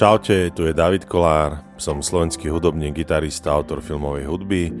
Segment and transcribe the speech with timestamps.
[0.00, 4.72] Čaute, tu je David Kolár, som slovenský hudobný gitarista, autor filmovej hudby.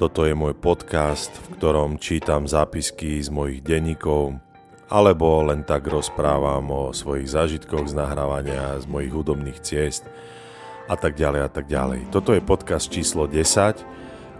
[0.00, 4.40] Toto je môj podcast, v ktorom čítam zápisky z mojich denníkov,
[4.88, 10.08] alebo len tak rozprávam o svojich zážitkoch z nahrávania, z mojich hudobných ciest
[10.88, 12.08] a tak ďalej a tak ďalej.
[12.08, 13.84] Toto je podcast číslo 10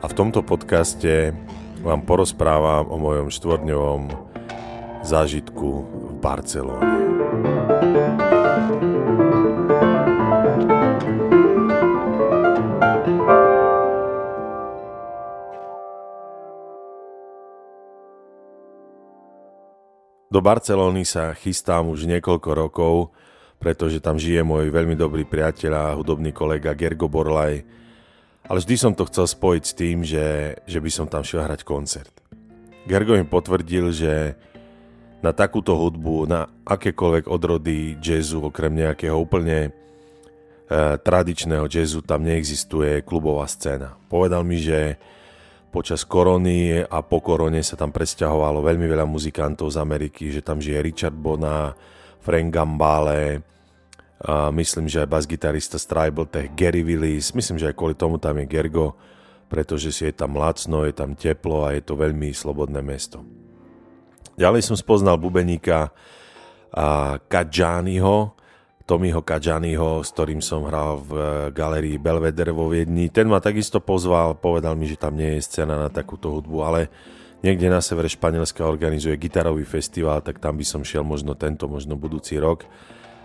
[0.00, 1.36] a v tomto podcaste
[1.84, 4.09] vám porozprávam o mojom štvorňovom
[5.04, 7.11] zážitku v Barcelóne.
[20.32, 23.13] Do Barcelóny sa chystám už niekoľko rokov,
[23.61, 27.61] pretože tam žije môj veľmi dobrý priateľ a hudobný kolega Gergo Borlaj.
[28.49, 31.68] Ale vždy som to chcel spojiť s tým, že, že by som tam šiel hrať
[31.68, 32.17] koncert.
[32.89, 34.33] Gergo mi potvrdil, že
[35.20, 39.71] na takúto hudbu, na akékoľvek odrody jazzu, okrem nejakého úplne e,
[40.97, 44.01] tradičného jazzu, tam neexistuje klubová scéna.
[44.09, 44.97] Povedal mi, že
[45.73, 50.61] počas korony a po korone sa tam presťahovalo veľmi veľa muzikantov z Ameriky, že tam
[50.61, 51.73] žije Richard Bona,
[52.20, 53.41] Frank Gambale,
[54.23, 58.39] a myslím, že aj bas-gitarista Stribal Tech, Gary Willis, myslím, že aj kvôli tomu tam
[58.39, 58.95] je Gergo,
[59.50, 63.27] pretože si je tam lacno, je tam teplo a je to veľmi slobodné mesto.
[64.39, 65.91] Ďalej som spoznal bubeníka
[67.27, 68.33] Kadžányho,
[68.83, 73.08] Tomiho Kadžanyho, s ktorým som hral v eh, galerii Belvedere vo Viedni.
[73.08, 76.80] Ten ma takisto pozval, povedal mi, že tam nie je scéna na takúto hudbu, ale
[77.47, 81.94] niekde na severe Španielska organizuje gitarový festival, tak tam by som šiel možno tento, možno
[81.94, 82.66] budúci rok.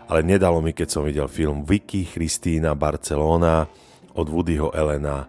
[0.08, 3.68] Ale nedalo mi, keď som videl film Vicky Christina Barcelona
[4.16, 5.28] od Woodyho Elena.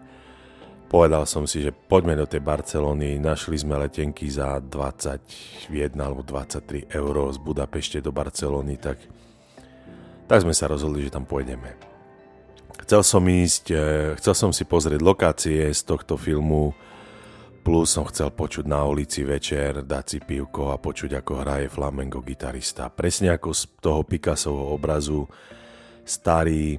[0.89, 6.89] Povedal som si, že poďme do tej Barcelony, našli sme letenky za 21 alebo 23
[6.89, 8.97] eur z Budapešte do Barcelony, tak
[10.29, 11.73] tak sme sa rozhodli, že tam pôjdeme.
[12.85, 13.77] Chcel som ísť, e,
[14.21, 16.77] chcel som si pozrieť lokácie z tohto filmu,
[17.65, 22.21] plus som chcel počuť na ulici večer, dať si pivko a počuť, ako hraje flamengo
[22.21, 22.93] gitarista.
[22.93, 25.25] Presne ako z toho Picassovho obrazu,
[26.05, 26.77] starý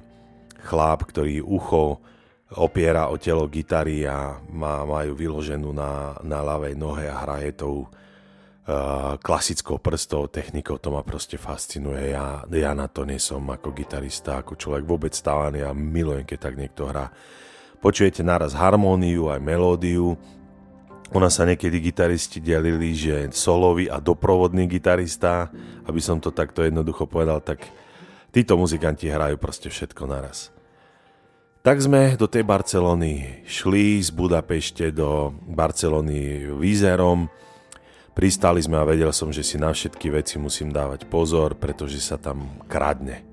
[0.63, 1.99] chlap, ktorý ucho
[2.59, 7.87] opiera o telo gitary a má, majú vyloženú na, na ľavej nohe a hraje tou
[9.21, 12.13] klasickou prstou technikou, to ma proste fascinuje.
[12.13, 16.39] Ja, ja na to nie som ako gitarista, ako človek vôbec stávaný a milujem, keď
[16.39, 17.09] tak niekto hrá.
[17.81, 20.13] Počujete naraz harmóniu aj melódiu.
[21.11, 25.49] Ona sa niekedy gitaristi delili, že solový a doprovodný gitarista,
[25.89, 27.65] aby som to takto jednoducho povedal, tak
[28.31, 30.53] títo muzikanti hrajú proste všetko naraz.
[31.65, 37.27] Tak sme do tej Barcelony šli z Budapešte do Barcelony výzerom,
[38.11, 42.19] Pristali sme a vedel som, že si na všetky veci musím dávať pozor, pretože sa
[42.19, 43.23] tam kradne.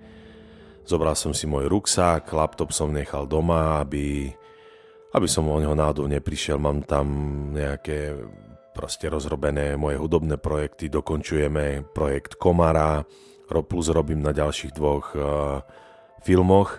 [0.86, 4.30] Zobral som si môj ruksák, laptop som nechal doma, aby,
[5.12, 6.56] aby som o neho náhodou neprišiel.
[6.56, 7.06] Mám tam
[7.52, 8.16] nejaké
[8.70, 13.02] proste rozrobené moje hudobné projekty, dokončujeme projekt Komara,
[13.50, 15.60] plus robím na ďalších dvoch uh,
[16.22, 16.78] filmoch.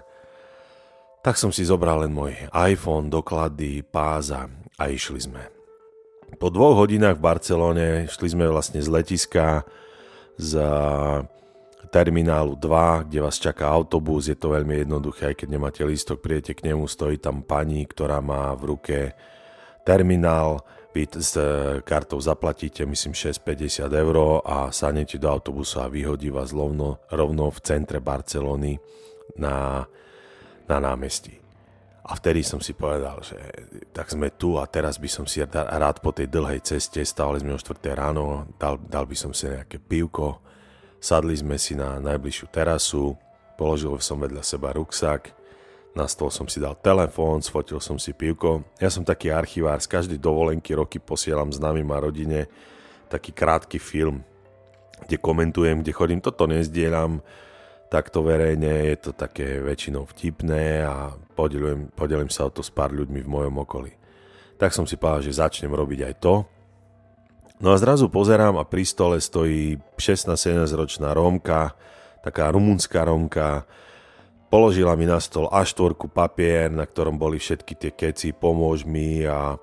[1.19, 4.47] Tak som si zobral len môj iPhone, doklady, páza
[4.79, 5.58] a išli sme.
[6.37, 9.65] Po dvoch hodinách v Barcelone šli sme vlastne z letiska
[10.37, 10.61] z
[11.89, 16.53] terminálu 2, kde vás čaká autobus, je to veľmi jednoduché, aj keď nemáte lístok, prijete
[16.53, 18.97] k nemu, stojí tam pani, ktorá má v ruke
[19.81, 20.61] terminál,
[20.93, 21.37] vy s
[21.85, 27.59] kartou zaplatíte, myslím, 6,50 eur a sadnete do autobusu a vyhodí vás rovno, rovno v
[27.61, 28.77] centre Barcelony
[29.37, 29.85] na,
[30.65, 31.48] na námestí.
[32.09, 33.37] A vtedy som si povedal, že
[33.93, 37.53] tak sme tu a teraz by som si rád po tej dlhej ceste, stávali sme
[37.53, 40.41] o 4 ráno, dal, dal by som si nejaké pivko,
[40.97, 43.13] sadli sme si na najbližšiu terasu,
[43.61, 45.37] položil som vedľa seba ruksak,
[45.93, 48.65] na stôl som si dal telefón, sfotil som si pivko.
[48.77, 52.49] Ja som taký archivár, z každej dovolenky roky posielam známym a rodine
[53.09, 54.21] taký krátky film,
[55.05, 57.21] kde komentujem, kde chodím, toto nezdieľam,
[57.89, 62.93] takto verejne, je to také väčšinou vtipné a podelujem, podelím sa o to s pár
[62.93, 63.91] ľuďmi v mojom okolí.
[64.61, 66.45] Tak som si povedal, že začnem robiť aj to.
[67.59, 71.75] No a zrazu pozerám a pri stole stojí 16-17 ročná Rómka,
[72.23, 73.67] taká rumunská Rómka,
[74.47, 79.59] položila mi na stôl A4 papier, na ktorom boli všetky tie keci, pomôž mi a,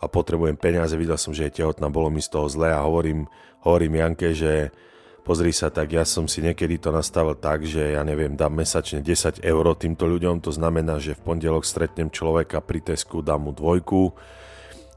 [0.00, 3.28] a potrebujem peniaze, videl som, že je tehotná, bolo mi z toho zle a hovorím,
[3.62, 4.74] hovorím Janke, že
[5.22, 8.98] Pozri sa, tak ja som si niekedy to nastavil tak, že ja neviem, dám mesačne
[9.06, 13.54] 10 eur týmto ľuďom, to znamená, že v pondelok stretnem človeka pri Tesku, dám mu
[13.54, 14.10] dvojku,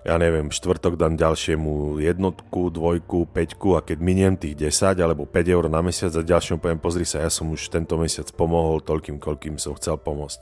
[0.02, 5.46] ja neviem, štvrtok dám ďalšiemu jednotku, dvojku, peťku a keď miniem tých 10 alebo 5
[5.46, 9.22] eur na mesiac a ďalšiemu poviem, pozri sa, ja som už tento mesiac pomohol toľkým,
[9.22, 10.42] koľkým som chcel pomôcť.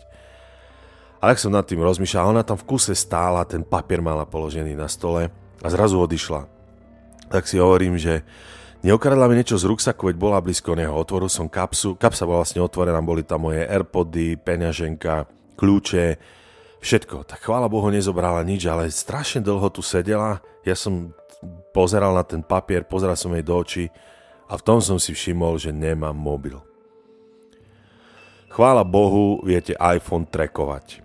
[1.24, 4.76] A tak som nad tým rozmýšľal, ona tam v kuse stála, ten papier mala položený
[4.76, 6.48] na stole a zrazu odišla.
[7.32, 8.24] Tak si hovorím, že
[8.84, 10.94] neokradla mi niečo z ruksaku, veď bola blízko neho.
[10.94, 15.26] Otvoril som kapsu, kapsa bola vlastne otvorená, boli tam moje Airpody, peňaženka,
[15.56, 16.06] kľúče,
[16.84, 17.24] všetko.
[17.24, 20.44] Tak chvála Bohu nezobrala nič, ale strašne dlho tu sedela.
[20.68, 21.16] Ja som
[21.72, 23.88] pozeral na ten papier, pozeral som jej do očí
[24.52, 26.60] a v tom som si všimol, že nemám mobil.
[28.54, 31.02] Chvála Bohu, viete iPhone trackovať.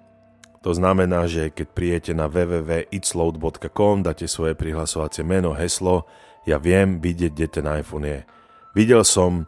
[0.61, 6.05] To znamená, že keď prijete na www.itsload.com, dáte svoje prihlasovacie meno, heslo,
[6.49, 8.21] ja viem vidieť, kde ten iPhone je.
[8.73, 9.45] Videl som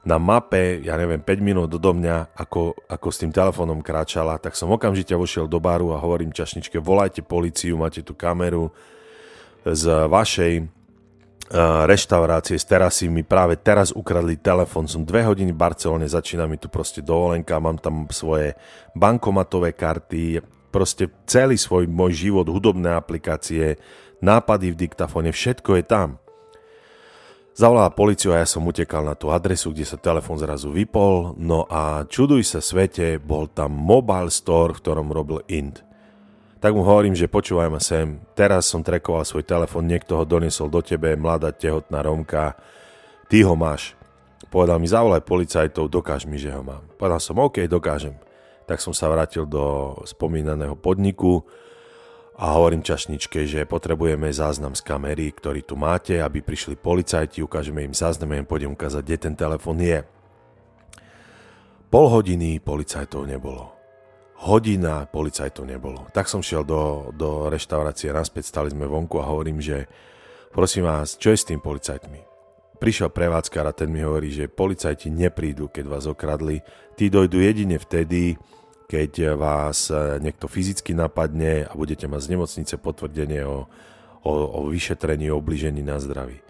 [0.00, 4.56] na mape, ja neviem, 5 minút do mňa, ako, ako s tým telefónom kráčala, tak
[4.56, 8.72] som okamžite vošiel do baru a hovorím čašničke, volajte policiu, máte tu kameru
[9.60, 15.60] z vašej uh, reštaurácie z terasy mi práve teraz ukradli telefón, som dve hodiny v
[15.60, 18.56] Barcelone, začína mi tu proste dovolenka, mám tam svoje
[18.96, 20.40] bankomatové karty,
[20.72, 23.76] proste celý svoj môj život, hudobné aplikácie,
[24.24, 26.08] nápady v diktafóne, všetko je tam.
[27.50, 31.66] Zavolala policiu a ja som utekal na tú adresu, kde sa telefón zrazu vypol, no
[31.66, 35.82] a čuduj sa svete, bol tam mobile store, v ktorom robil Int.
[36.60, 40.70] Tak mu hovorím, že počúvaj ma sem, teraz som trekoval svoj telefón, niekto ho doniesol
[40.70, 42.54] do tebe, mladá tehotná Romka,
[43.26, 43.98] ty ho máš.
[44.52, 46.86] Povedal mi, zavolaj policajtov, dokáž mi, že ho mám.
[47.00, 48.14] Povedal som, OK, dokážem.
[48.68, 51.42] Tak som sa vrátil do spomínaného podniku,
[52.40, 57.84] a hovorím čašničke, že potrebujeme záznam z kamery, ktorý tu máte, aby prišli policajti, ukážeme
[57.84, 60.00] im záznam a im pôjdem ukázať, kde ten telefon je.
[61.92, 63.76] Pol hodiny policajtov nebolo.
[64.48, 66.08] Hodina policajtov nebolo.
[66.16, 69.84] Tak som šiel do, do reštaurácie naspäť, stali sme vonku a hovorím, že
[70.48, 72.24] prosím vás, čo je s tým policajtmi?
[72.80, 76.64] Prišiel prevádzkar a ten mi hovorí, že policajti neprídu, keď vás okradli.
[76.96, 78.40] Tí dojdu jedine vtedy,
[78.90, 83.70] keď vás e, niekto fyzicky napadne a budete mať z nemocnice potvrdenie o,
[84.26, 86.42] o, o vyšetrení, o obližení na zdraví.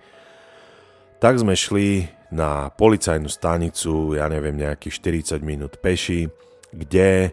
[1.21, 6.33] Tak sme šli na policajnú stanicu, ja neviem, nejakých 40 minút peši,
[6.73, 7.31] kde e,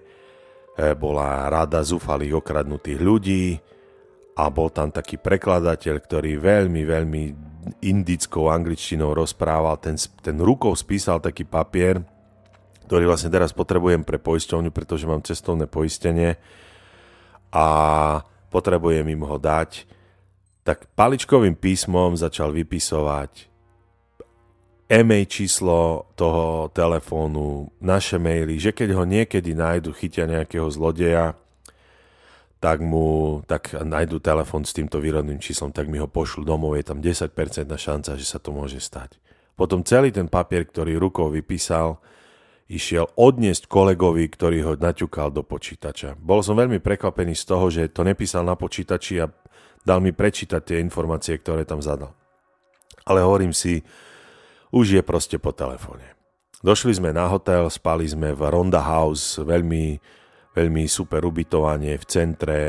[1.00, 3.64] bola rada zúfalých okradnutých ľudí
[4.36, 7.24] a bol tam taký prekladateľ, ktorý veľmi, veľmi
[7.80, 12.04] indickou angličtinou rozprával, ten, ten rukou spísal taký papier,
[12.88, 16.40] ktorý vlastne teraz potrebujem pre poisťovňu, pretože mám cestovné poistenie
[17.52, 17.68] a
[18.48, 19.84] potrebujem im ho dať,
[20.64, 23.48] tak paličkovým písmom začal vypisovať
[24.88, 31.36] e-mail číslo toho telefónu, naše maily, že keď ho niekedy nájdu, chytia nejakého zlodeja,
[32.58, 36.88] tak mu, tak nájdu telefón s týmto výrodným číslom, tak mi ho pošlu domov, je
[36.88, 37.30] tam 10%
[37.68, 39.20] šanca, že sa to môže stať.
[39.54, 42.02] Potom celý ten papier, ktorý rukou vypísal,
[42.68, 46.20] išiel odniesť kolegovi, ktorý ho naťukal do počítača.
[46.20, 49.32] Bol som veľmi prekvapený z toho, že to nepísal na počítači a
[49.88, 52.12] dal mi prečítať tie informácie, ktoré tam zadal.
[53.08, 53.88] Ale hovorím si,
[54.76, 56.12] už je proste po telefóne.
[56.60, 59.96] Došli sme na hotel, spali sme v Ronda House, veľmi,
[60.52, 62.60] veľmi super ubytovanie v centre.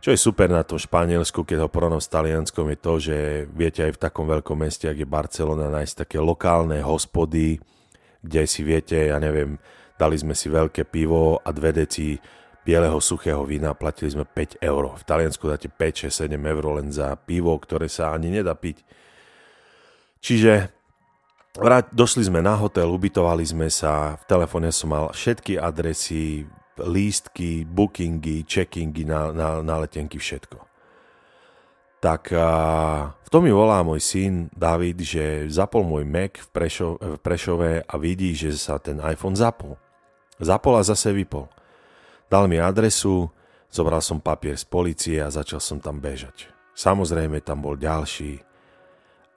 [0.00, 3.16] Čo je super na tom Španielsku, keď ho porovnám s Talianskom, je to, že
[3.52, 7.58] viete aj v takom veľkom meste, ako je Barcelona, nájsť také lokálne hospody,
[8.22, 9.58] kde si viete, ja neviem,
[9.98, 12.18] dali sme si veľké pivo a dve deci
[12.62, 14.92] bieleho suchého vína, platili sme 5 eur.
[15.00, 18.84] V Taliansku dáte 5, 6, 7 eur len za pivo, ktoré sa ani nedá piť.
[20.20, 20.68] Čiže
[21.96, 26.44] došli sme na hotel, ubytovali sme sa, v telefóne som mal všetky adresy,
[26.76, 30.67] lístky, bookingy, checkingy na, na, na letenky, všetko
[31.98, 32.48] tak a,
[33.26, 37.72] v tom mi volá môj syn David, že zapol môj Mac v, Prešo, v Prešove
[37.84, 39.76] a vidí, že sa ten iPhone zapol.
[40.38, 41.50] Zapol a zase vypol.
[42.30, 43.28] Dal mi adresu,
[43.68, 46.48] zobral som papier z policie a začal som tam bežať.
[46.78, 48.40] Samozrejme tam bol ďalší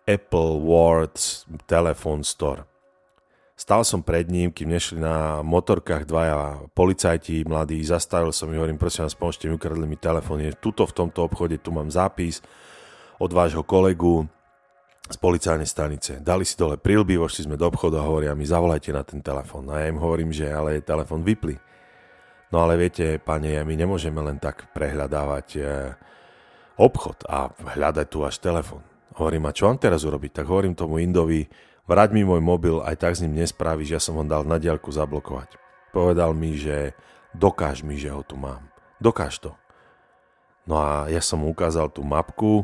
[0.05, 2.70] Apple Words Telephone Store.
[3.61, 8.81] Stal som pred ním, kým nešli na motorkách dvaja policajti mladí, zastavil som ich, hovorím,
[8.81, 12.41] prosím vás, pomôžte mi, ukradli mi telefón, je tuto v tomto obchode, tu mám zápis
[13.21, 14.25] od vášho kolegu
[15.05, 16.17] z policajnej stanice.
[16.25, 19.69] Dali si dole prilby, vošli sme do obchodu a hovoria mi, zavolajte na ten telefón.
[19.69, 21.53] A ja im hovorím, že ale telefón vypli.
[22.49, 25.61] No ale viete, pane, my nemôžeme len tak prehľadávať e,
[26.81, 28.81] obchod a hľadať tu až telefón.
[29.21, 30.41] Hovorím, a čo mám teraz urobiť?
[30.41, 31.45] Tak hovorím tomu Indovi,
[31.91, 34.87] Vrať mi môj mobil, aj tak s ním nespravíš, ja som ho dal na diaľku
[34.95, 35.59] zablokovať.
[35.91, 36.95] Povedal mi, že
[37.35, 38.63] dokáž mi, že ho tu mám.
[39.03, 39.51] Dokáž to.
[40.63, 42.63] No a ja som mu ukázal tú mapku,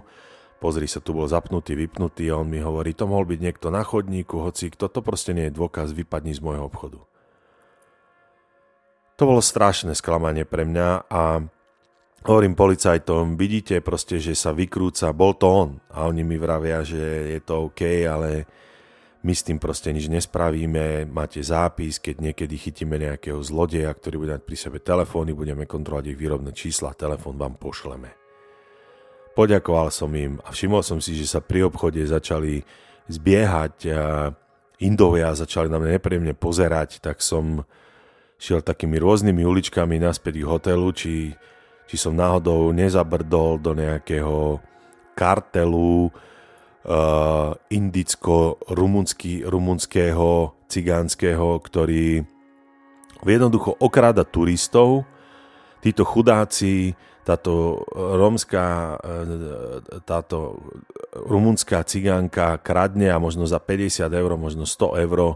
[0.64, 3.84] pozri sa, tu bol zapnutý, vypnutý a on mi hovorí, to mohol byť niekto na
[3.84, 7.04] chodníku, hoci kto, to proste nie je dôkaz, vypadni z môjho obchodu.
[9.20, 11.44] To bolo strašné sklamanie pre mňa a
[12.24, 17.36] hovorím policajtom, vidíte proste, že sa vykrúca, bol to on a oni mi vravia, že
[17.36, 18.48] je to OK, ale
[19.28, 24.32] my s tým proste nič nespravíme, máte zápis, keď niekedy chytíme nejakého zlodeja, ktorý bude
[24.40, 28.16] mať pri sebe telefóny, budeme kontrolovať ich výrobné čísla, telefón vám pošleme.
[29.36, 32.64] Poďakoval som im a všimol som si, že sa pri obchode začali
[33.12, 33.92] zbiehať
[34.80, 37.68] Indovia, začali na mňa nepríjemne pozerať, tak som
[38.40, 41.36] šiel takými rôznymi uličkami naspäť k hotelu, či,
[41.84, 44.64] či som náhodou nezabrdol do nejakého
[45.18, 46.14] kartelu,
[47.68, 52.26] indicko-rumunského, cigánskeho, ktorý
[53.26, 55.06] jednoducho okráda turistov.
[55.82, 56.94] Títo chudáci,
[57.28, 60.64] táto rómska, uh, táto
[61.12, 65.36] rumunská cigánka kradne a možno za 50 eur, možno 100 eur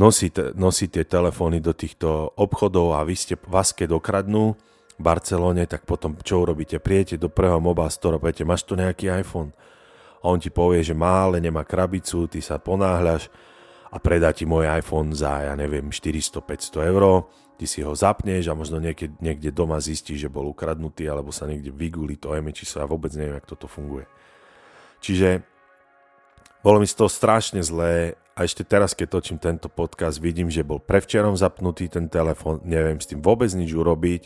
[0.00, 4.56] nosí, nosí tie telefóny do týchto obchodov a vy ste vás keď okradnú
[4.96, 6.80] v Barcelone, tak potom čo urobíte?
[6.80, 9.52] Prijete do prvého mobile store poviete, máš tu nejaký iPhone?
[10.24, 13.28] A on ti povie, že má, ale nemá krabicu, ty sa ponáhľaš
[13.92, 17.28] a predá ti môj iPhone za, ja neviem, 400-500 eur,
[17.60, 21.44] ty si ho zapneš a možno niekde, niekde doma zistíš, že bol ukradnutý alebo sa
[21.44, 24.08] niekde vyguli to číslo, ja vôbec neviem, ako toto funguje.
[25.04, 25.44] Čiže
[26.64, 30.64] bolo mi z toho strašne zlé a ešte teraz, keď točím tento podcast, vidím, že
[30.66, 34.22] bol prevčerom zapnutý ten telefon, neviem s tým vôbec nič urobiť,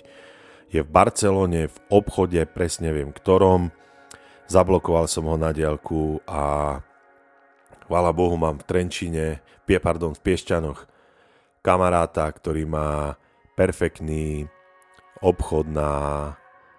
[0.71, 3.75] je v Barcelone, v obchode, presne viem ktorom,
[4.49, 6.77] zablokoval som ho na diálku a
[7.85, 9.45] chvála Bohu mám v Trenčine,
[9.85, 10.89] pardon, v Piešťanoch
[11.61, 13.21] kamaráta, ktorý má
[13.53, 14.49] perfektný
[15.21, 15.93] obchod na,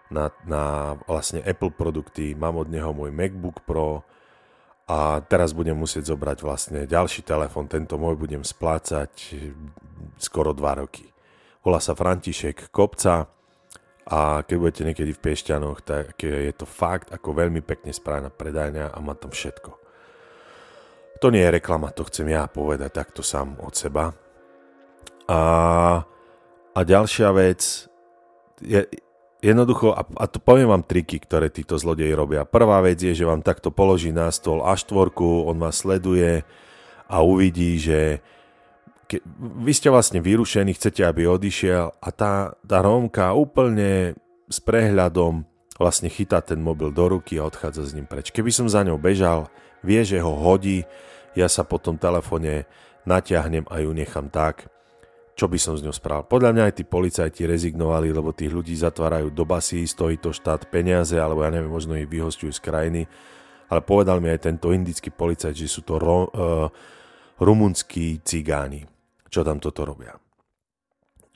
[0.10, 4.02] na, na vlastne Apple produkty, mám od neho môj MacBook Pro
[4.90, 9.38] a teraz budem musieť zobrať vlastne ďalší telefon, tento môj budem splácať
[10.18, 11.06] skoro 2 roky.
[11.62, 13.30] Volá sa František Kopca,
[14.10, 18.89] a keď budete niekedy v Piešťanoch, tak je to fakt ako veľmi pekne spravená predajňa
[18.89, 19.78] a má tam všetko.
[21.22, 24.10] To nie je reklama, to chcem ja povedať takto sám od seba.
[25.30, 25.39] A,
[26.74, 27.86] a ďalšia vec,
[28.66, 28.82] je,
[29.46, 32.50] jednoducho, a, a to poviem vám triky, ktoré títo zlodeji robia.
[32.50, 36.42] Prvá vec je, že vám takto položí na stôl A4, on vás sleduje
[37.06, 38.25] a uvidí, že
[39.10, 44.13] ke, vy ste vlastne vyrušení, chcete, aby odišiel a tá, tá Rómka úplne
[44.46, 45.50] s prehľadom
[45.82, 48.30] vlastne chytá ten mobil do ruky a odchádza s ním preč.
[48.30, 49.50] Keby som za ňou bežal,
[49.82, 50.86] vie, že ho hodí,
[51.34, 52.70] ja sa po tom telefone
[53.10, 54.70] natiahnem a ju nechám tak,
[55.34, 56.28] čo by som s ňou spravil.
[56.28, 60.68] Podľa mňa aj tí policajti rezignovali, lebo tých ľudí zatvárajú do basí, stojí to štát
[60.68, 63.01] peniaze, alebo ja neviem, možno ich vyhostujú z krajiny.
[63.72, 66.68] Ale povedal mi aj tento indický policajt, že sú to ro, uh,
[67.39, 68.99] rumunskí cigáni
[69.29, 70.17] čo tam toto robia.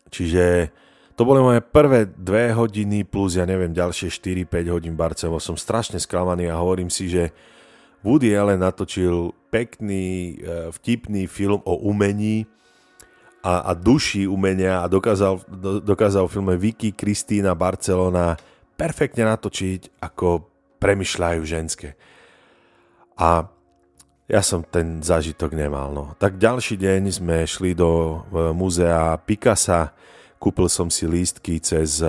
[0.09, 0.69] Čiže
[1.13, 5.37] to boli moje prvé dve hodiny plus, ja neviem, ďalšie 4-5 hodín Barcelovo.
[5.37, 7.29] Som strašne sklamaný a hovorím si, že
[8.01, 12.49] Woody Allen natočil pekný, e, vtipný film o umení
[13.45, 18.35] a, a duši umenia a dokázal, do, dokázal v filme Vicky, Kristýna, Barcelona
[18.73, 20.49] perfektne natočiť, ako
[20.81, 21.95] premyšľajú ženské.
[23.15, 23.45] A
[24.27, 25.91] ja som ten zážitok nemal.
[25.91, 26.15] No.
[26.15, 29.91] Tak ďalší deň sme šli do e, múzea Picasa,
[30.39, 32.07] kúpil som si lístky cez e,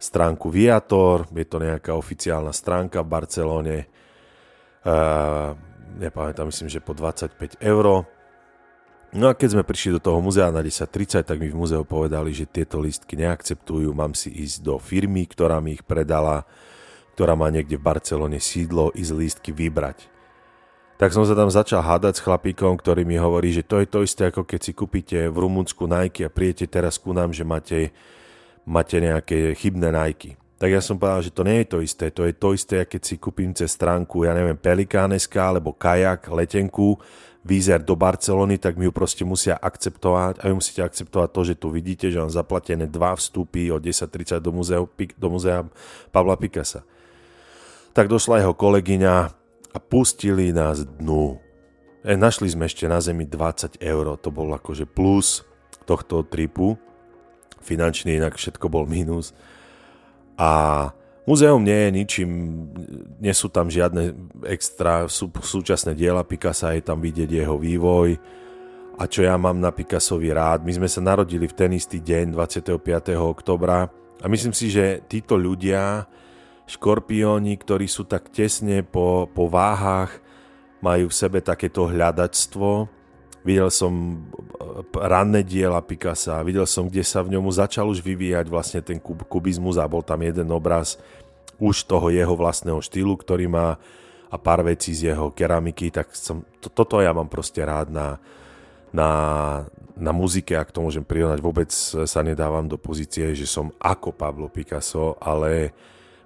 [0.00, 3.76] stránku Viator, je to nejaká oficiálna stránka v Barcelone,
[4.88, 5.52] uh,
[6.00, 8.08] nepamätám, myslím, že po 25 eur.
[9.12, 12.32] No a keď sme prišli do toho muzea na 10.30, tak mi v muzeu povedali,
[12.32, 16.48] že tieto lístky neakceptujú, mám si ísť do firmy, ktorá mi ich predala,
[17.12, 20.19] ktorá má niekde v Barcelone sídlo, ísť lístky vybrať
[21.00, 24.04] tak som sa tam začal hádať s chlapíkom, ktorý mi hovorí, že to je to
[24.04, 27.96] isté, ako keď si kúpite v Rumunsku Nike a prijete teraz ku nám, že máte,
[28.68, 30.36] máte nejaké chybné Nike.
[30.60, 32.12] Tak ja som povedal, že to nie je to isté.
[32.12, 37.00] To je to isté, keď si kúpim cez stránku, ja neviem, Pelikáneska alebo Kajak, letenku,
[37.40, 41.54] výzer do Barcelony, tak mi ju proste musia akceptovať a vy musíte akceptovať to, že
[41.56, 44.84] tu vidíte, že mám zaplatené dva vstupy od 10.30 do muzea,
[45.16, 45.64] do muzea
[46.12, 46.84] Pavla Pikasa.
[47.96, 49.39] Tak došla jeho kolegyňa,
[49.74, 51.38] a pustili nás dnu.
[52.02, 55.46] E, našli sme ešte na zemi 20 eur, to bol akože plus
[55.84, 56.78] tohto tripu.
[57.60, 59.36] Finančný inak všetko bol minus.
[60.40, 60.88] A
[61.28, 62.30] muzeum nie je ničím,
[63.20, 64.16] nie sú tam žiadne
[64.48, 68.16] extra sú, súčasné diela Picasa, je tam vidieť jeho vývoj.
[69.00, 72.36] A čo ja mám na Picassovi rád, my sme sa narodili v ten istý deň,
[72.36, 72.76] 25.
[73.16, 73.88] oktobra,
[74.20, 76.04] a myslím si, že títo ľudia
[76.70, 80.22] škorpióni, ktorí sú tak tesne po, po váhach,
[80.78, 82.86] majú v sebe takéto hľadačstvo.
[83.42, 84.16] Videl som e,
[84.94, 89.26] ranné diela Picasa, videl som, kde sa v ňomu začal už vyvíjať vlastne ten kub,
[89.26, 91.00] kubizmus a bol tam jeden obraz
[91.60, 93.76] už toho jeho vlastného štýlu, ktorý má
[94.30, 98.14] a pár vecí z jeho keramiky, tak som, to, toto ja mám proste rád na,
[98.94, 99.10] na,
[99.98, 101.70] na muzike, ak to môžem prirovnať, vôbec
[102.06, 105.74] sa nedávam do pozície, že som ako Pablo Picasso, ale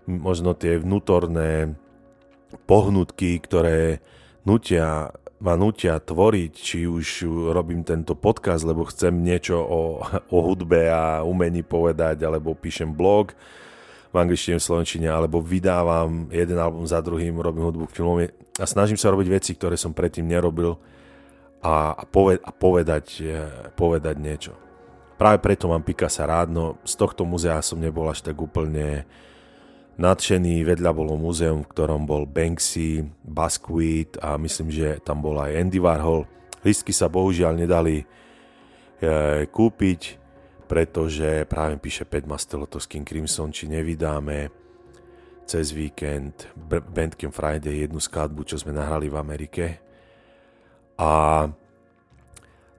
[0.06, 1.74] možno tie vnútorné
[2.64, 4.04] pohnutky, ktoré
[4.46, 5.10] nutia,
[5.42, 11.26] ma nutia tvoriť, či už robím tento podcast, lebo chcem niečo o, o hudbe a
[11.26, 13.34] umení povedať, alebo píšem blog,
[14.14, 18.22] v angličtine, v slovenčine, alebo vydávam jeden album za druhým, robím hudbu k filmom
[18.62, 20.78] a snažím sa robiť veci, ktoré som predtým nerobil
[21.58, 23.34] a, a, poved, a povedať, e,
[23.74, 24.54] povedať niečo.
[25.18, 29.02] Práve preto mám Picasa rád, no z tohto muzea som nebol až tak úplne
[29.98, 30.66] nadšený.
[30.66, 35.78] Vedľa bolo múzeum, v ktorom bol Banksy, Basquiat a myslím, že tam bol aj Andy
[35.78, 36.26] Warhol.
[36.64, 38.04] Listky sa bohužiaľ nedali e,
[39.48, 40.00] kúpiť,
[40.64, 44.48] pretože práve píše Pet Masteloto s King Crimson, či nevydáme
[45.44, 49.64] cez víkend Bandcamp Friday jednu skladbu, čo sme nahrali v Amerike.
[50.96, 51.44] A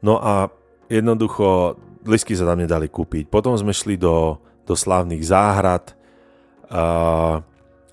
[0.02, 0.50] no a
[0.90, 3.30] jednoducho lisky sa tam nedali kúpiť.
[3.30, 5.94] Potom sme šli do, do slávnych záhrad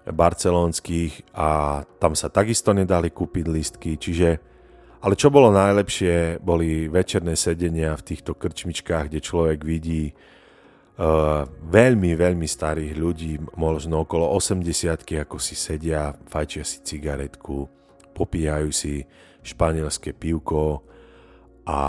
[0.08, 4.52] barcelonských a tam sa takisto nedali kúpiť listky, čiže
[5.02, 12.14] ale čo bolo najlepšie, boli večerné sedenia v týchto krčmičkách, kde človek vidí uh, veľmi,
[12.14, 17.66] veľmi starých ľudí, možno okolo 80 ako si sedia, fajčia si cigaretku,
[18.14, 19.02] popíjajú si
[19.42, 20.86] španielské pivko
[21.66, 21.82] a,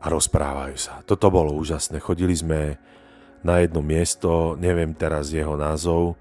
[0.00, 1.04] a rozprávajú sa.
[1.04, 2.00] Toto bolo úžasné.
[2.00, 2.80] Chodili sme
[3.42, 6.18] na jedno miesto, neviem teraz jeho názov,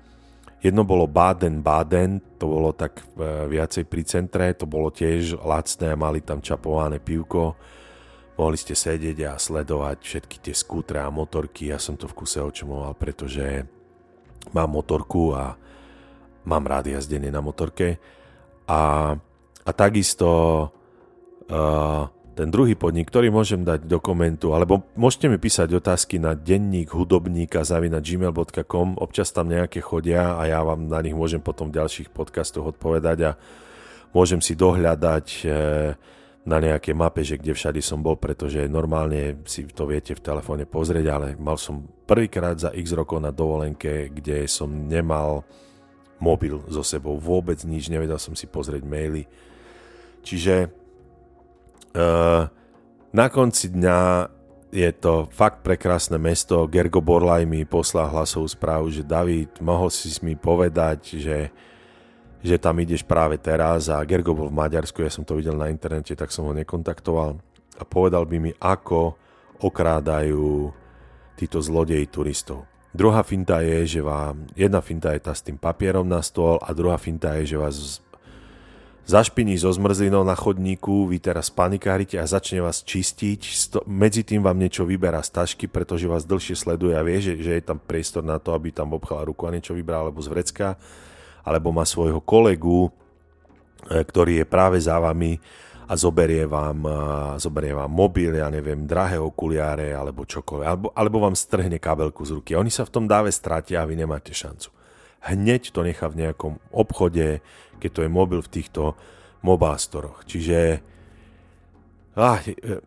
[0.58, 6.26] Jedno bolo Baden-Baden, to bolo tak e, viacej pri centre, to bolo tiež lacné, mali
[6.26, 7.54] tam čapované pivko.
[8.42, 11.70] Mohli ste sedieť a sledovať všetky tie skútre a motorky.
[11.70, 13.70] Ja som to v kuse očumoval, pretože
[14.50, 15.58] mám motorku a
[16.46, 17.98] mám rád jazdenie na motorke.
[18.70, 19.14] A,
[19.66, 20.30] a takisto
[21.50, 22.02] uh,
[22.38, 26.94] ten druhý podnik, ktorý môžem dať do komentu, alebo môžete mi písať otázky na denník
[26.94, 32.14] hudobníka gmail.com, občas tam nejaké chodia a ja vám na nich môžem potom v ďalších
[32.14, 33.32] podcastoch odpovedať a
[34.14, 35.46] môžem si dohľadať e,
[36.46, 40.70] na nejaké mape, že kde všade som bol, pretože normálne si to viete v telefóne
[40.70, 45.42] pozrieť, ale mal som prvýkrát za x rokov na dovolenke, kde som nemal
[46.22, 49.26] mobil so sebou, vôbec nič, nevedel som si pozrieť maily.
[50.22, 50.87] Čiže
[53.12, 54.00] na konci dňa
[54.68, 56.68] je to fakt prekrásne mesto.
[56.68, 61.40] Gergo Borlaj mi poslal hlasovú správu, že David, mohol si mi povedať, že,
[62.44, 65.72] že tam ideš práve teraz a Gergo bol v Maďarsku, ja som to videl na
[65.72, 67.40] internete, tak som ho nekontaktoval
[67.78, 69.16] a povedal by mi, ako
[69.64, 70.70] okrádajú
[71.38, 72.66] títo zlodeji turistov.
[72.98, 76.74] Druhá finta je, že vám, jedna finta je tá s tým papierom na stôl a
[76.74, 78.02] druhá finta je, že vás
[79.08, 83.42] zašpiní so zmrzlinou na chodníku, vy teraz panikárite a začne vás čistiť,
[83.88, 87.56] medzi tým vám niečo vyberá z tašky, pretože vás dlhšie sleduje a vie, že, že
[87.56, 90.76] je tam priestor na to, aby tam obchala ruku a niečo vybral, alebo z vrecka,
[91.48, 92.92] alebo má svojho kolegu,
[93.88, 95.40] e, ktorý je práve za vami
[95.88, 96.84] a zoberie vám,
[97.40, 102.36] zoberie vám mobil, ja neviem, drahé okuliare alebo čokoľvek, alebo, alebo vám strhne kabelku z
[102.36, 102.60] ruky.
[102.60, 104.77] Oni sa v tom dáve stratia a vy nemáte šancu
[105.26, 107.42] hneď to nechá v nejakom obchode,
[107.78, 108.98] keď to je mobil v týchto
[109.42, 110.26] mobástoroch.
[110.26, 110.82] Čiže
[112.18, 112.82] ah, e,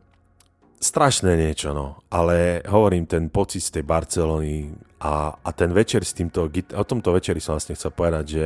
[0.80, 2.02] strašné niečo, no.
[2.10, 4.72] Ale hovorím, ten pocit z tej Barcelony
[5.04, 8.44] a, a ten večer s týmto, o tomto večeri som vlastne chcel povedať, že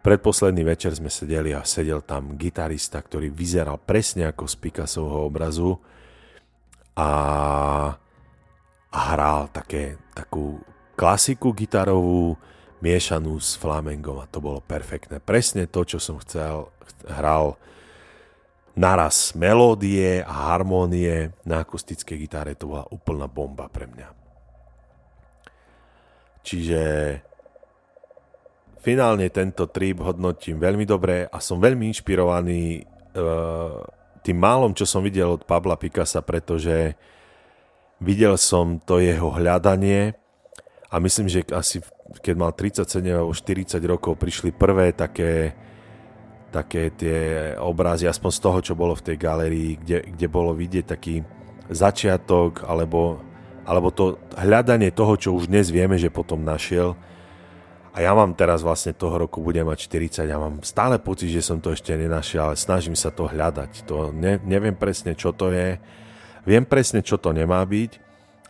[0.00, 5.76] predposledný večer sme sedeli a sedel tam gitarista, ktorý vyzeral presne ako z Picassovho obrazu
[6.96, 7.10] a,
[8.90, 10.60] a hral také, takú
[10.96, 12.36] klasiku gitarovú,
[12.80, 15.20] miešanú s flamengom a to bolo perfektné.
[15.20, 16.72] Presne to, čo som chcel,
[17.08, 17.56] hral
[18.76, 24.08] naraz melódie a harmónie na akustickej gitare, to bola úplná bomba pre mňa.
[26.40, 26.82] Čiže
[28.80, 33.84] finálne tento trip hodnotím veľmi dobre a som veľmi inšpirovaný uh,
[34.24, 36.96] tým málom, čo som videl od Pabla Picasa, pretože
[38.00, 40.16] videl som to jeho hľadanie
[40.88, 41.84] a myslím, že asi
[42.18, 45.54] keď mal 37 alebo 40 rokov, prišli prvé také,
[46.50, 47.18] také tie
[47.62, 51.22] obrazy, aspoň z toho, čo bolo v tej galerii, kde, kde bolo vidieť taký
[51.70, 53.22] začiatok, alebo,
[53.62, 56.98] alebo to hľadanie toho, čo už dnes vieme, že potom našiel.
[57.90, 61.42] A ja mám teraz vlastne toho roku, budem mať 40 a mám stále pocit, že
[61.42, 63.86] som to ešte nenašiel, ale snažím sa to hľadať.
[63.90, 65.78] To ne, neviem presne, čo to je.
[66.46, 67.98] Viem presne, čo to nemá byť,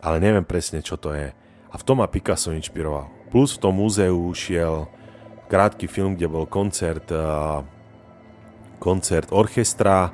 [0.04, 1.32] ale neviem presne, čo to je.
[1.70, 3.19] A v tom ma Picasso inšpiroval.
[3.30, 4.90] Plus v tom múzeu šiel
[5.46, 7.06] krátky film, kde bol koncert,
[8.82, 10.10] koncert orchestra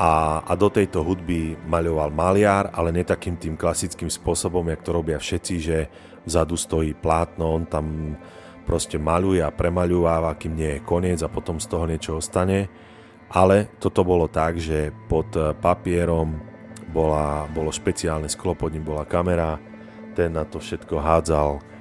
[0.00, 4.90] a, a do tejto hudby maľoval maliar, ale ne takým tým klasickým spôsobom, jak to
[4.96, 5.78] robia všetci, že
[6.24, 8.16] vzadu stojí plátno, on tam
[8.64, 12.72] proste maľuje a premaľuváva, kým nie je koniec a potom z toho niečo ostane.
[13.28, 15.28] Ale toto bolo tak, že pod
[15.60, 16.40] papierom
[16.88, 19.60] bola, bolo špeciálne sklo, pod ním bola kamera,
[20.14, 21.73] ten na to všetko hádzal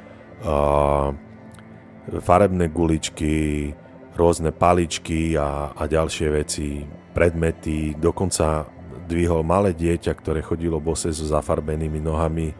[2.23, 3.71] farebné guličky,
[4.13, 8.67] rôzne paličky a, a ďalšie veci, predmety, dokonca
[9.05, 12.53] dvihol malé dieťa, ktoré chodilo bose so zafarbenými nohami,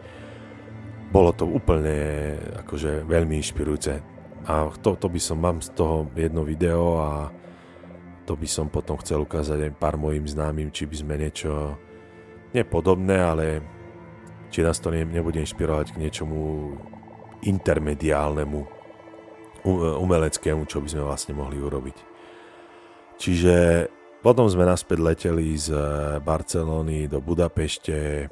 [1.14, 2.34] bolo to úplne
[2.66, 4.02] akože veľmi inšpirujúce.
[4.44, 7.30] A to, to by som, mám z toho jedno video a
[8.28, 11.78] to by som potom chcel ukázať aj pár mojim známym, či by sme niečo
[12.52, 13.46] nepodobné, ale
[14.50, 16.72] či nás to nebude inšpirovať k niečomu
[17.44, 18.60] intermediálnemu,
[20.00, 21.96] umeleckému, čo by sme vlastne mohli urobiť.
[23.16, 23.56] Čiže
[24.20, 25.72] potom sme naspäť leteli z
[26.20, 28.28] Barcelony do Budapešte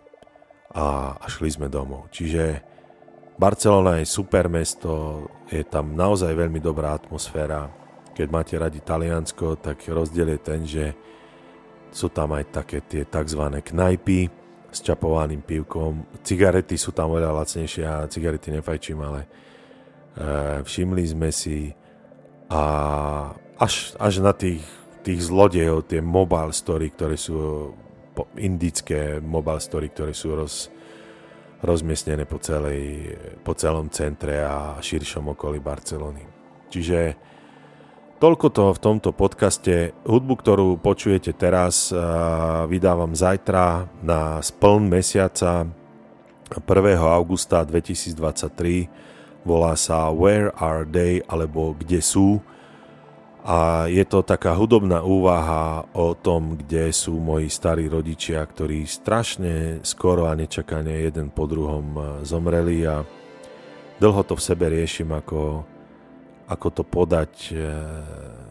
[0.72, 2.08] a, a šli sme domov.
[2.12, 2.64] Čiže
[3.36, 7.68] Barcelona je super mesto, je tam naozaj veľmi dobrá atmosféra.
[8.12, 10.84] Keď máte radi Taliansko, tak rozdiel je ten, že
[11.92, 13.40] sú tam aj také tie tzv.
[13.60, 14.41] knajpy
[14.72, 16.08] s čapovaným pivkom.
[16.24, 19.28] Cigarety sú tam veľa lacnejšie, ja cigarety nefajčím, ale e,
[20.64, 21.76] všimli sme si
[22.48, 22.62] a
[23.60, 24.64] až, až na tých,
[25.04, 27.72] tých zlodejov, tie mobile story, ktoré sú
[28.36, 30.68] indické mobile story, ktoré sú roz,
[31.64, 36.24] rozmiestnené po, celej, po celom centre a širšom okolí Barcelony.
[36.68, 37.31] Čiže
[38.22, 39.90] toľko toho v tomto podcaste.
[40.06, 41.90] Hudbu, ktorú počujete teraz,
[42.70, 45.66] vydávam zajtra na spln mesiaca
[46.54, 46.62] 1.
[47.02, 48.86] augusta 2023.
[49.42, 52.38] Volá sa Where Are They alebo Kde sú
[53.42, 59.82] a je to taká hudobná úvaha o tom, kde sú moji starí rodičia, ktorí strašne
[59.82, 63.02] skoro a nečakane jeden po druhom e, zomreli a
[63.98, 65.66] dlho to v sebe riešim, ako,
[66.52, 67.54] ako to podať e,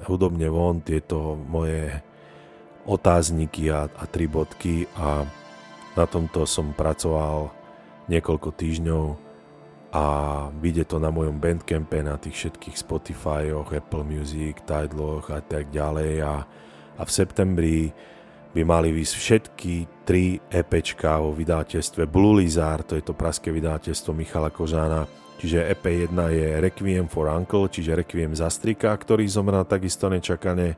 [0.10, 2.02] hudobne von, tieto moje
[2.90, 4.90] otázniky a, a tri bodky.
[4.98, 5.26] A
[5.94, 7.54] na tomto som pracoval
[8.10, 9.06] niekoľko týždňov
[9.92, 10.04] a
[10.64, 16.24] vidie to na mojom bandcampe, na tých všetkých Spotifyoch, Apple Music, Tidaloch a tak ďalej.
[16.24, 16.48] A,
[16.96, 17.92] a v septembri
[18.52, 19.74] by mali vysť všetky
[20.08, 25.08] tri EPčka vo vydateľstve Blue Lizard, to je to praské vydateľstvo Michala Kožána,
[25.42, 30.78] čiže EP 1 je Requiem for Uncle, čiže Requiem za strika, ktorý zomrel takisto nečakane.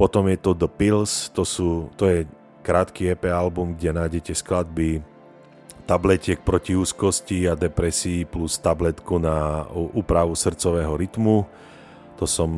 [0.00, 2.18] Potom je to The Pills, to, sú, to je
[2.64, 5.04] krátky EP album, kde nájdete skladby
[5.84, 11.44] tabletiek proti úzkosti a depresii plus tabletku na úpravu srdcového rytmu.
[12.16, 12.48] To som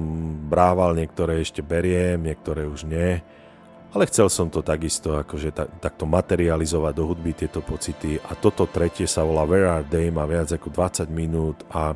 [0.46, 3.18] brával, niektoré ešte beriem, niektoré už nie.
[3.94, 8.18] Ale chcel som to takisto akože ta, takto materializovať do hudby tieto pocity.
[8.18, 11.94] A toto tretie sa volá Where Are They, má viac ako 20 minút a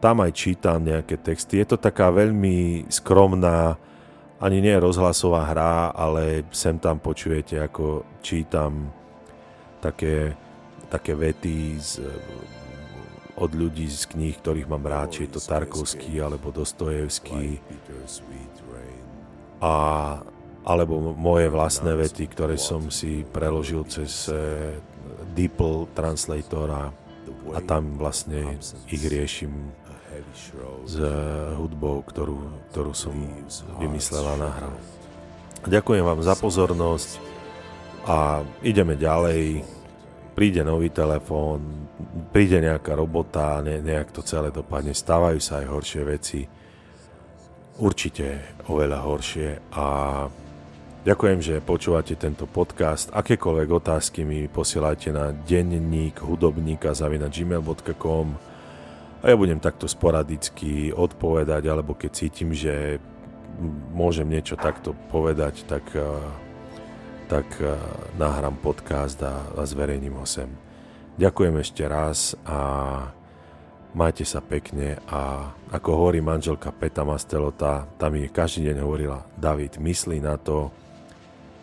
[0.00, 1.60] tam aj čítam nejaké texty.
[1.60, 3.76] Je to taká veľmi skromná,
[4.40, 8.88] ani nie rozhlasová hra, ale sem tam počujete, ako čítam
[9.84, 10.32] také,
[10.88, 12.00] také vety z,
[13.36, 17.60] od ľudí z kníh, ktorých mám rád, či je to Tarkovský alebo Dostojevský.
[19.60, 19.72] A,
[20.64, 24.76] alebo moje vlastné vety, ktoré som si preložil cez eh,
[25.32, 26.92] DeepL Translatora
[27.50, 29.52] a tam vlastne ich riešim
[30.84, 31.10] s eh,
[31.56, 33.14] hudbou, ktorú, ktorú som
[33.78, 34.74] vymyslel a nahral.
[35.60, 37.20] Ďakujem vám za pozornosť
[38.08, 39.60] a ideme ďalej.
[40.32, 41.90] Príde nový telefón,
[42.32, 46.40] príde nejaká robota, ne, nejak to celé dopadne, stávajú sa aj horšie veci.
[47.80, 49.84] Určite oveľa horšie a
[51.04, 53.12] ďakujem, že počúvate tento podcast.
[53.12, 58.26] Akékoľvek otázky mi posielajte na denník hudobníka gmail.com
[59.20, 62.96] a ja budem takto sporadicky odpovedať, alebo keď cítim, že
[63.92, 65.84] môžem niečo takto povedať, tak
[67.30, 67.78] tak eh,
[68.18, 70.50] nahrám podcast a, a zverejním ho sem.
[71.14, 72.58] Ďakujem ešte raz a
[73.94, 79.78] majte sa pekne a ako hovorí manželka Peta Mastelota, tá mi každý deň hovorila, David,
[79.78, 80.74] myslí na to,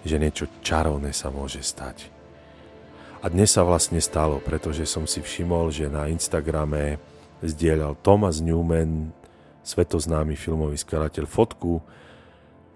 [0.04, 2.10] že niečo čarovné sa môže stať.
[3.24, 7.02] A dnes sa vlastne stalo, pretože som si všimol, že na Instagrame
[7.42, 9.10] zdieľal Thomas Newman,
[9.66, 11.82] svetoznámy filmový skladateľ, fotku,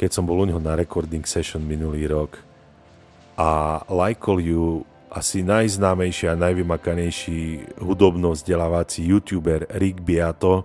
[0.02, 2.42] keď som bol u neho na recording session minulý rok
[3.38, 4.66] a lajkol ju
[5.12, 7.40] asi najznámejší a najvymakanejší
[7.84, 10.64] hudobno-vzdelávací youtuber Rick Beato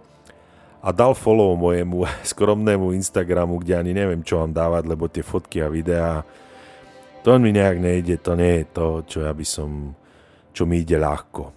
[0.81, 5.61] a dal follow mojemu skromnému Instagramu, kde ani neviem, čo mám dávať, lebo tie fotky
[5.61, 6.23] a videá,
[7.27, 9.99] to mi nejak nejde, to nie je to, čo ja by som,
[10.55, 11.51] čo mi ide ľahko.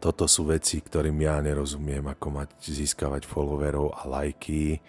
[0.00, 4.80] Toto sú veci, ktorým ja nerozumiem, ako mať získavať followerov a lajky,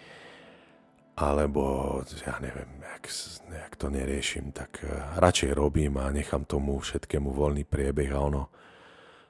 [1.19, 3.03] alebo ja neviem, jak,
[3.51, 8.47] jak to neriešim, tak eh, radšej robím a nechám tomu všetkému voľný priebeh a ono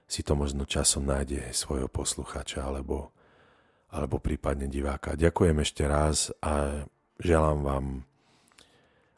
[0.06, 3.10] si to možno časom nájde svojho posluchača alebo,
[3.90, 5.18] alebo prípadne diváka.
[5.18, 6.86] Ďakujem ešte raz a
[7.18, 7.86] želám vám,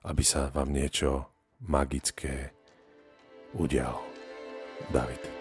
[0.08, 1.33] aby sa vám niečo
[1.68, 2.52] magické
[3.54, 4.04] udialo.
[4.92, 5.33] David.